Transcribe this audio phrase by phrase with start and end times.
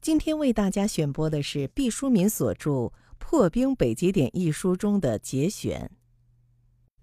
[0.00, 2.70] 今天为大家选播的是毕淑敏所著
[3.18, 5.90] 《破冰北极点》一书中的节选。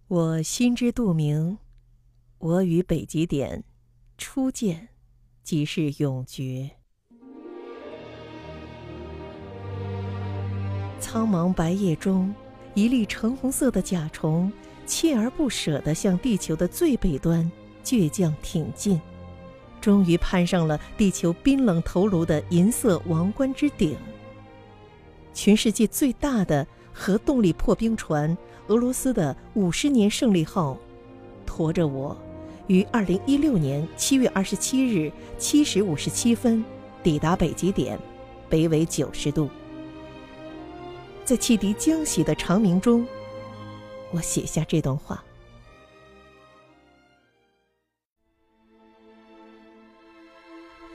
[0.08, 1.58] 我心知肚明，
[2.38, 3.66] 我与北极点
[4.18, 4.88] 初见，
[5.44, 6.72] 即是永诀。
[11.02, 12.34] 苍茫白夜中，
[12.74, 14.52] 一粒橙红色的甲虫，
[14.88, 17.52] 锲而不舍地向地球的最北端
[17.84, 19.00] 倔强挺进。
[19.86, 23.96] 终于攀上了地球冰冷头颅的银色王冠之顶。
[25.32, 28.36] 全世界最大的核动力破冰船——
[28.66, 30.76] 俄罗斯的五十年胜利号，
[31.46, 32.18] 驮着我，
[32.66, 36.66] 于二零一六年七月二十七日七时五十七分
[37.04, 38.00] 抵达北极点，
[38.50, 39.48] 北纬九十度。
[41.24, 43.06] 在汽笛将息的长鸣中，
[44.10, 45.24] 我写下这段话。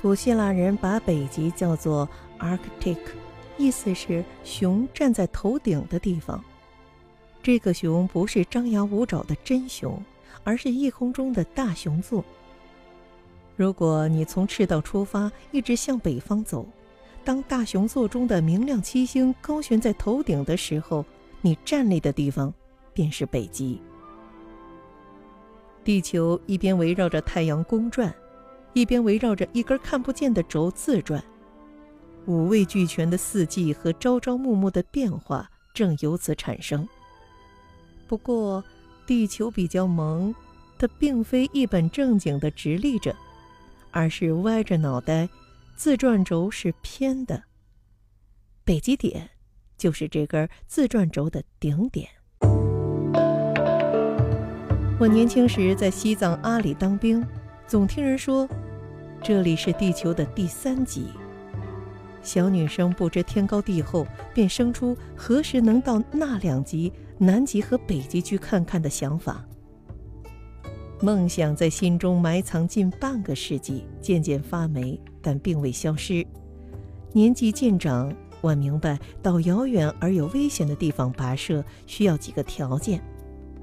[0.01, 2.97] 古希腊人把北极叫做 Arctic，
[3.59, 6.43] 意思是熊站在头顶的地方。
[7.43, 10.03] 这个熊不是张牙舞爪的真熊，
[10.43, 12.25] 而是夜空中的大熊座。
[13.57, 16.67] 如果你从赤道出发，一直向北方走，
[17.23, 21.05] 当大熊座中的明亮七星高悬在头顶的时候，
[21.43, 22.51] 你站立的地方
[22.95, 23.79] 便是北极。
[25.85, 28.11] 地球一边围绕着太阳公转。
[28.73, 31.23] 一边围绕着一根看不见的轴自转，
[32.27, 36.89] 五味俱全的四季和朝朝暮暮的变化正由此产生。
[38.07, 38.63] 不过，
[39.07, 40.35] 地球比较萌，
[40.79, 43.15] 它并非一本正经的直立着，
[43.91, 45.29] 而是歪着脑袋，
[45.75, 47.43] 自转轴是偏的。
[48.65, 49.31] 北极点
[49.77, 52.09] 就是这根自转轴的顶点。
[55.01, 57.27] 我年轻时在西藏阿里当兵。
[57.71, 58.49] 总听人说，
[59.23, 61.07] 这里是地球的第三极。
[62.21, 64.05] 小女生不知天高地厚，
[64.35, 69.47] 便生出何时能到那两极——南极和北极去看看的想法。
[71.01, 76.27] 梦想在心中埋藏近半个世纪，渐渐发霉，但并未消失。
[77.13, 83.01] 年纪渐长，我明白到遥远而有危险的地方跋涉需要几个条件。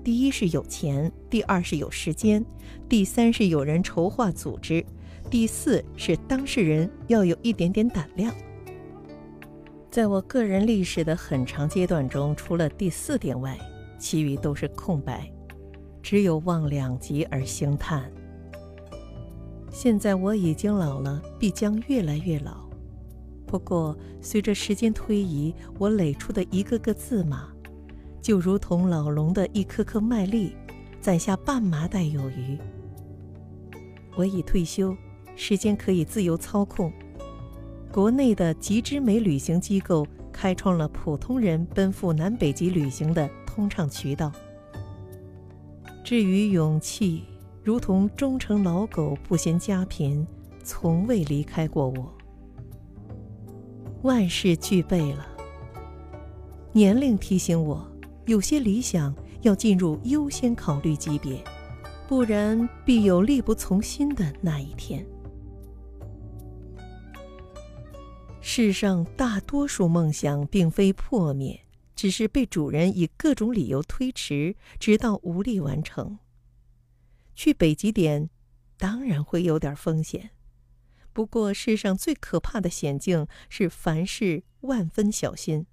[0.07, 2.41] 第一是有钱，第二是有时间，
[2.87, 4.81] 第三是有人筹划组织，
[5.29, 8.33] 第四是当事人要有一点点胆量。
[9.91, 13.59] 在我个人历史的很长阶段中，除了第四点外，
[13.99, 15.29] 其余都是空白，
[16.01, 18.09] 只有望两极而兴叹。
[19.69, 22.65] 现在我已经老了，必将越来越老。
[23.45, 27.49] 不过，随着时间推移，我垒出的一个个字码。
[28.27, 30.53] 就如同老龙的一颗颗麦粒，
[30.99, 32.59] 攒下半麻袋有余。
[34.17, 34.93] 我已退休，
[35.37, 36.91] 时间可以自由操控。
[37.89, 44.29] 国内的极之美旅行机构开创了普通人奔赴南北极旅行的通畅渠道。
[46.03, 47.23] 至于勇气，
[47.63, 50.27] 如同忠诚老狗不嫌家贫，
[50.65, 52.13] 从未离开过我。
[54.01, 55.25] 万事俱备了，
[56.73, 57.89] 年龄提醒我。
[58.27, 61.41] 有些理想要进入优先考虑级别，
[62.09, 65.05] 不然必有力不从心的那一天。
[68.41, 71.57] 世上大多数梦想并非破灭，
[71.95, 76.19] 只是被主人以各种理由推迟，直到无力完成。
[77.33, 78.29] 去北极点，
[78.77, 80.31] 当然会有点风险，
[81.13, 85.65] 不过世上最可怕的险境是凡事万分小心。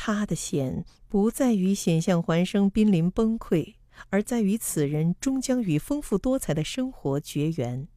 [0.00, 3.74] 他的险不在于险象环生、濒临崩溃，
[4.10, 7.88] 而在于此人终将与丰富多彩的生活绝缘。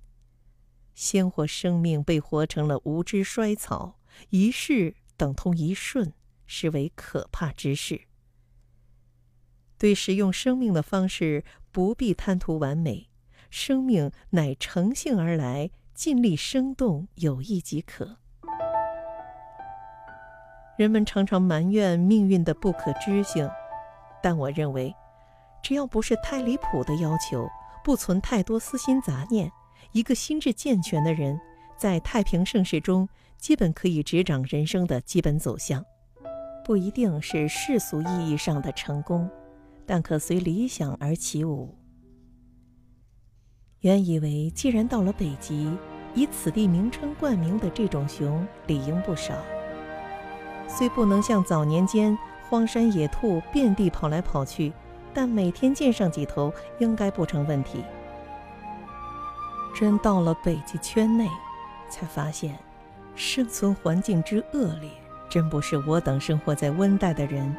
[0.96, 4.00] 鲜活生命被活成了无知衰草，
[4.32, 6.12] 一世等同一瞬，
[6.48, 8.08] 实为可怕之事。
[9.78, 13.12] 对使用生命的方式，不必贪图完美，
[13.52, 18.21] 生命乃乘性而来，尽力生动有益即可。
[20.82, 23.48] 人们常常埋怨命运的不可知性，
[24.20, 24.92] 但我认为，
[25.62, 27.48] 只要不是太离谱的要求，
[27.84, 29.52] 不存太多私心杂念，
[29.92, 31.40] 一个心智健全的人，
[31.78, 33.08] 在太平盛世中，
[33.38, 35.86] 基本可以执掌人生的基本走向。
[36.66, 39.30] 不一定是世俗意义上的成功，
[39.86, 41.78] 但可随理想而起舞。
[43.82, 45.72] 原以为既然到了北极，
[46.16, 49.36] 以此地名称冠名的这种熊理应不少。
[50.74, 52.18] 虽不能像早年间
[52.50, 54.72] 荒山野兔遍地跑来跑去，
[55.14, 57.84] 但每天见上几头应该不成问题。
[59.76, 61.28] 真到了北极圈内，
[61.90, 62.58] 才发现
[63.16, 64.90] 生存环境之恶劣，
[65.30, 67.54] 真不是我等生活在温带的人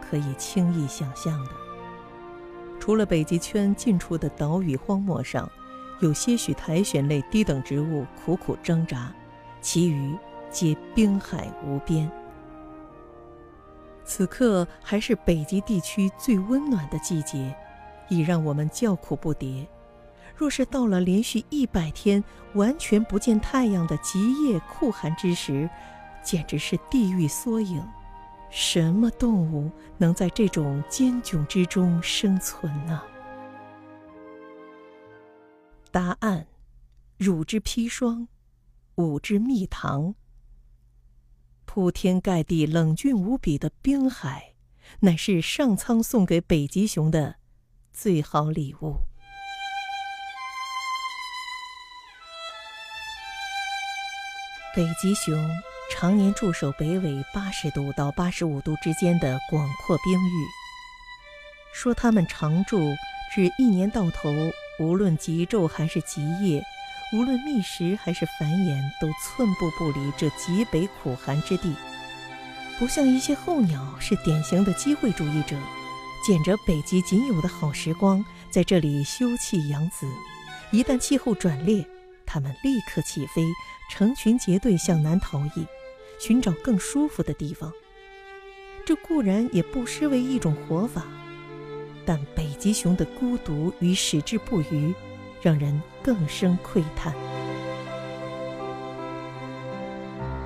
[0.00, 1.50] 可以轻易想象的。
[2.80, 5.48] 除了北极圈近处的岛屿荒漠上，
[6.00, 9.12] 有些许苔藓类低等植物苦苦挣扎，
[9.60, 10.16] 其余
[10.50, 12.10] 皆冰海无边。
[14.06, 17.54] 此刻还是北极地区最温暖的季节，
[18.08, 19.66] 已让我们叫苦不迭。
[20.36, 22.22] 若是到了连续一百天
[22.54, 25.68] 完全不见太阳的极夜酷寒之时，
[26.22, 27.82] 简直是地狱缩影。
[28.48, 33.02] 什么动物能在这种艰窘之中生存呢？
[35.90, 36.46] 答案：
[37.18, 38.28] 乳之砒霜，
[38.94, 40.14] 舞之蜜糖。
[41.76, 44.54] 铺天盖地、冷峻无比的冰海，
[45.00, 47.34] 乃是上苍送给北极熊的
[47.92, 48.96] 最好礼物。
[54.74, 55.36] 北极熊
[55.92, 60.46] 常年驻守北纬八十度到八十五度之间的广阔冰域。
[61.74, 62.78] 说它们常驻，
[63.34, 64.32] 指一年到头，
[64.80, 66.64] 无论极昼还是极夜，
[67.12, 71.74] 无论觅食还是繁衍，都寸步不离这极北苦寒之地。
[72.78, 75.56] 不像一些候鸟，是典型的机会主义者，
[76.26, 80.06] 捡着北极仅有的好时光，在这里休憩养子。
[80.72, 81.86] 一旦气候转烈，
[82.26, 83.42] 它们立刻起飞。
[83.88, 85.64] 成群结队向南逃逸，
[86.18, 87.72] 寻找更舒服的地方。
[88.84, 91.04] 这固然也不失为一种活法，
[92.04, 94.92] 但北极熊的孤独与矢志不渝，
[95.40, 97.12] 让人更生窥叹。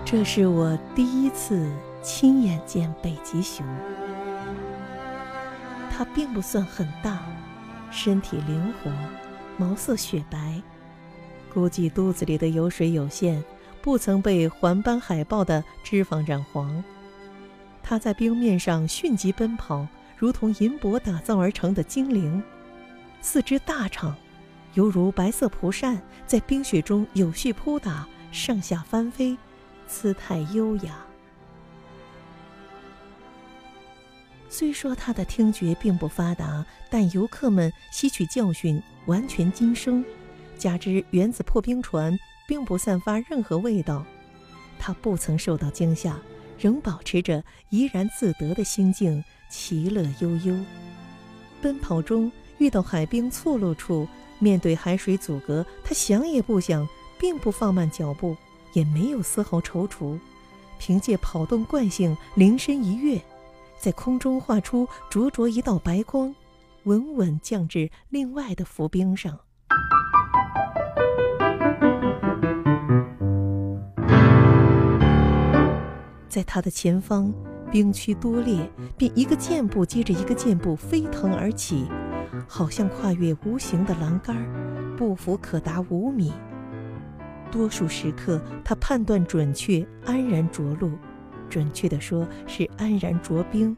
[0.06, 1.70] 这是我第一次
[2.02, 3.66] 亲眼见北极熊，
[5.90, 7.20] 它并不算很大，
[7.90, 8.90] 身体灵活，
[9.58, 10.62] 毛色雪白。
[11.52, 13.44] 估计肚子里的油水有限，
[13.82, 16.82] 不曾被环斑海豹的脂肪染黄。
[17.82, 19.86] 它在冰面上迅疾奔跑，
[20.16, 22.42] 如同银箔打造而成的精灵。
[23.20, 24.16] 四肢大长，
[24.74, 29.36] 犹如白色蒲扇，在冰雪中有序扑打，上下翻飞，
[29.86, 30.94] 姿态优雅。
[34.48, 40.04] 虽说它的听觉并不发达，但游客们吸取教训，完全今生。
[40.58, 44.04] 加之原子破冰船并不散发任何味道，
[44.78, 46.18] 他不曾受到惊吓，
[46.58, 50.54] 仍保持着怡然自得的心境，其乐悠悠。
[51.62, 54.06] 奔跑中遇到海冰错落处，
[54.40, 56.88] 面对海水阻隔，他想也不想，
[57.18, 58.36] 并不放慢脚步，
[58.72, 60.18] 也没有丝毫踌躇，
[60.78, 63.20] 凭借跑动惯性，灵身一跃，
[63.78, 66.34] 在空中画出灼灼一道白光，
[66.84, 69.38] 稳稳降至另外的浮冰上。
[76.30, 77.34] 在他的前方，
[77.70, 78.56] 冰区多裂，
[78.96, 81.86] 便一个箭步接着一个箭步飞腾而起，
[82.48, 84.36] 好像跨越无形的栏杆，
[84.96, 86.32] 步幅可达五米。
[87.50, 90.92] 多数时刻，他判断准确，安然着陆，
[91.48, 93.76] 准确地说是安然着冰，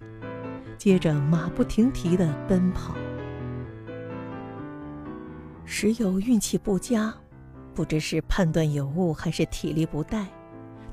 [0.77, 2.95] 接着马不停蹄地奔跑。
[5.65, 7.15] 时有运气不佳，
[7.75, 10.27] 不知是判断有误还是体力不逮。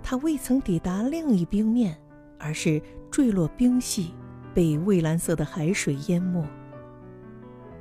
[0.01, 1.97] 他未曾抵达另一冰面，
[2.39, 4.13] 而是坠落冰隙，
[4.53, 6.41] 被蔚蓝色的海水淹没。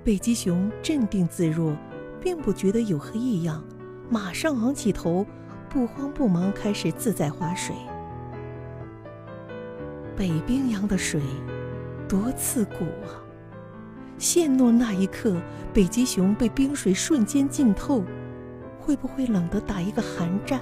[0.08, 1.76] 北极熊镇定自若，
[2.18, 3.62] 并不觉得有何异样，
[4.08, 5.26] 马上昂起头，
[5.68, 7.76] 不慌不忙开始自在划水。
[10.16, 11.20] 北冰洋的水，
[12.08, 13.20] 多刺骨啊！
[14.16, 15.36] 陷落那一刻，
[15.74, 18.02] 北极熊被冰水瞬间浸透，
[18.80, 20.58] 会不会冷得打一个寒战？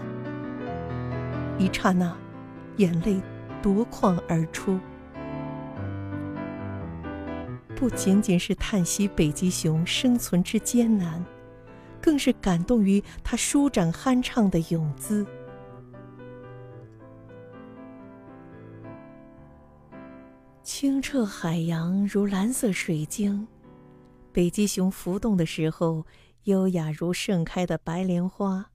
[1.56, 2.12] 一刹那，
[2.78, 3.22] 眼泪
[3.62, 4.80] 夺眶而出。
[7.76, 11.22] 不仅仅是叹息北极熊生存之艰难，
[12.00, 15.26] 更是感动于它舒展酣畅的泳姿。
[20.62, 23.46] 清澈海洋如蓝色水晶，
[24.32, 26.06] 北极熊浮动的时候，
[26.44, 28.70] 优雅如盛开的白莲花。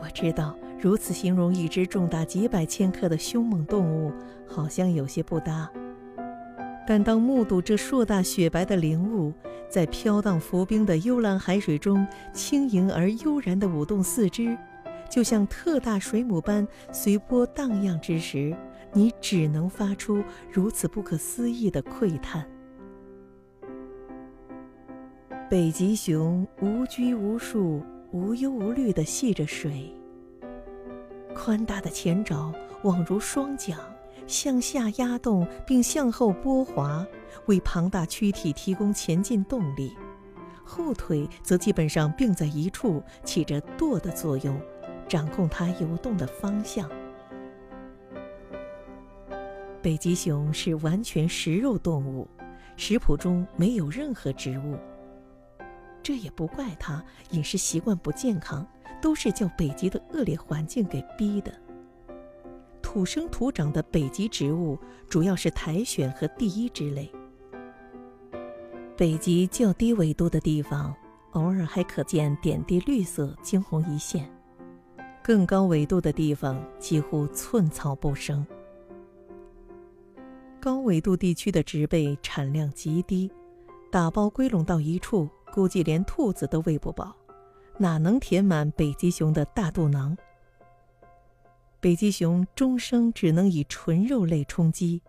[0.00, 4.10] 我知道如此形容一只重达几百千克的凶猛动物，
[4.46, 5.70] 好像有些不搭。
[6.86, 9.32] 但当目睹这硕大雪白的灵物
[9.68, 14.56] 在飘荡浮冰的幽蓝海水中轻盈而悠然地舞动四肢，
[15.10, 18.56] 就像特大水母般随波荡漾之时，
[18.94, 22.46] 你只能发出如此不可思议的喟叹。
[25.50, 27.82] 北极熊无拘无束。
[28.12, 29.94] 无忧无虑地戏着水。
[31.34, 33.78] 宽大的前爪宛如双桨，
[34.26, 37.06] 向下压动并向后拨滑，
[37.46, 39.90] 为庞大躯体提供前进动力；
[40.64, 44.60] 后腿则基本上并在一处，起着舵的作用，
[45.08, 46.88] 掌控它游动的方向。
[49.82, 52.28] 北极熊是完全食肉动物，
[52.76, 54.76] 食谱中没有任何植物。
[56.02, 58.66] 这也不怪他饮食习惯不健康，
[59.00, 61.52] 都是叫北极的恶劣环境给逼的。
[62.82, 64.78] 土生土长的北极植物
[65.08, 67.10] 主要是苔藓和地衣之类。
[68.96, 70.94] 北极较低纬度的地方，
[71.32, 74.24] 偶尔还可见点滴绿色，惊鸿一现；
[75.22, 78.44] 更高纬度的地方，几乎寸草不生。
[80.60, 83.30] 高纬度地区的植被产量极低，
[83.90, 85.28] 打包归拢到一处。
[85.52, 87.14] 估计连兔子都喂不饱，
[87.78, 90.16] 哪能填满北极熊的大肚囊？
[91.80, 95.02] 北极熊终生只能以纯肉类充饥，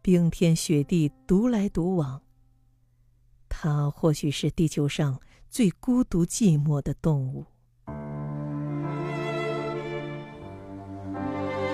[0.00, 2.22] 冰天雪地独来独往。
[3.48, 7.44] 它或许是地球上最孤独寂寞的动物。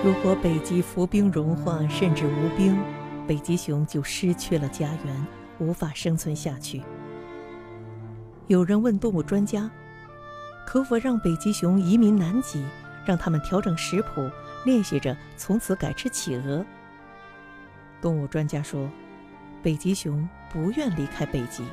[0.03, 2.77] 如果北极浮冰融化，甚至无冰，
[3.25, 5.27] 北极熊就失去了家园，
[5.59, 6.83] 无法生存下去。
[8.47, 9.69] 有人问动物专家
[10.67, 12.63] ：“可否让北极熊移民南极，
[13.03, 14.29] 让他们调整食谱，
[14.65, 16.63] 练习着从此改吃企鹅？”
[17.99, 18.87] 动物专家说
[19.63, 21.65] ：“北极熊不愿离开北极。”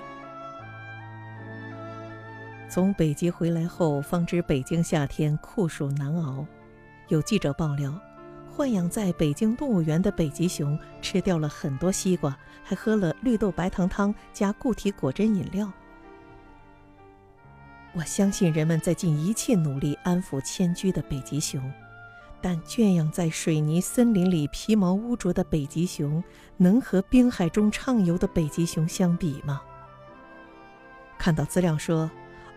[2.71, 6.47] 从北极回来后，方知北京夏天酷暑难熬。
[7.09, 7.93] 有记者爆料，
[8.57, 15.71] 豢养在北京动物园的北极熊吃掉了很多西瓜，还喝了绿豆白糖汤加固体果汁饮料。
[17.95, 21.63] 我相信人们在尽一切努力安抚迁居的北极熊，
[22.41, 26.25] 但圈养在水泥森林里皮毛污浊的北极熊，
[26.57, 29.61] 能和冰海中畅游的北极熊相比吗？
[31.19, 32.11] 看到资料说，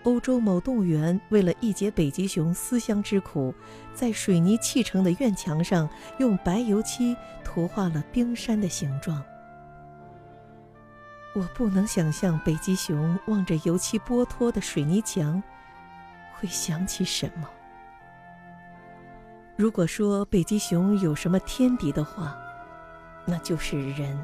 [0.04, 3.54] 欧洲某动物园为了一解北极熊思乡之苦，
[3.94, 7.14] 在水泥砌成的院墙上用白油漆
[7.44, 9.22] 涂画了冰山的形状。
[11.36, 15.44] 我不能想象北极熊望着油漆剥脱的水泥墙，
[16.34, 17.50] 会想起什么。
[19.58, 22.38] 如果说北极熊有什么天敌的话，
[23.26, 24.18] 那就是人。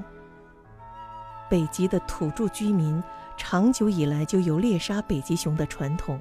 [1.49, 3.03] 北极的土著居民
[3.35, 6.17] 长久以来就有猎杀北极熊的传统，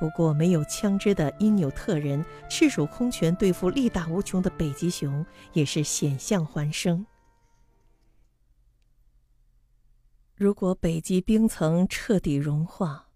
[0.00, 7.04] 不过没有枪支的因纽特人赤手空拳对付力大无穷的北极熊，也是险象环生。
[10.36, 13.08] 如果北极冰层彻底融化，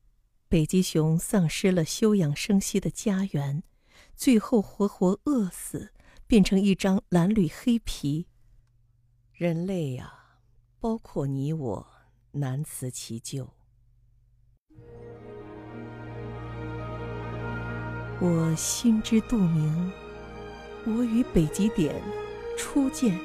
[0.48, 3.64] 北极熊丧失了休养生息的家园，
[4.14, 5.92] 最后活活饿死，
[6.28, 8.28] 变成一张蓝绿黑皮，
[9.32, 10.12] 人类呀，
[10.78, 11.87] 包括你我，
[12.30, 13.52] 难辞其咎。
[18.20, 19.92] 我心知肚明，
[20.87, 22.00] 我与北极点
[22.56, 23.18] 初见，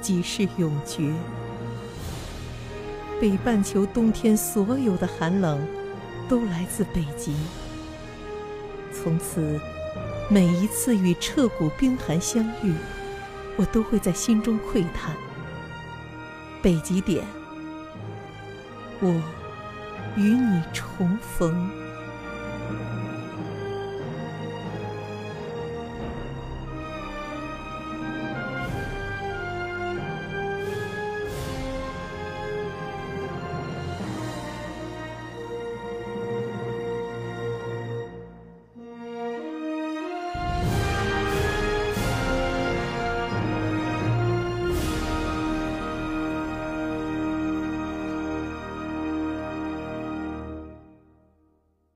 [0.00, 1.14] 即是永绝。
[3.22, 5.64] 北半球冬天所有的寒冷，
[6.28, 7.32] 都来自北极。
[8.92, 9.60] 从此，
[10.28, 12.74] 每一次与彻骨冰寒相遇，
[13.54, 15.14] 我都会在心中喟叹：
[16.60, 17.24] 北极点，
[19.00, 19.08] 我
[20.16, 21.81] 与你重逢。